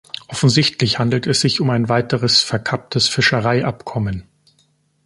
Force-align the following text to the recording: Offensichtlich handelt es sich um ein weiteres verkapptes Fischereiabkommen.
Offensichtlich 0.29 0.97
handelt 0.97 1.27
es 1.27 1.41
sich 1.41 1.61
um 1.61 1.69
ein 1.69 1.87
weiteres 1.87 2.41
verkapptes 2.41 3.07
Fischereiabkommen. 3.07 4.27